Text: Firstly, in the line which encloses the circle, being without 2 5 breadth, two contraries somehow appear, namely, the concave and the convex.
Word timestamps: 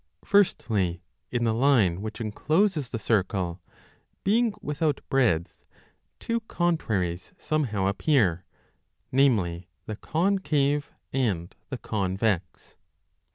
Firstly, 0.25 1.03
in 1.29 1.43
the 1.43 1.53
line 1.53 2.01
which 2.01 2.19
encloses 2.19 2.89
the 2.89 2.97
circle, 2.97 3.61
being 4.23 4.51
without 4.59 4.95
2 4.97 5.01
5 5.03 5.09
breadth, 5.09 5.65
two 6.19 6.39
contraries 6.39 7.33
somehow 7.37 7.85
appear, 7.85 8.43
namely, 9.11 9.67
the 9.85 9.95
concave 9.97 10.91
and 11.13 11.55
the 11.69 11.77
convex. 11.77 12.77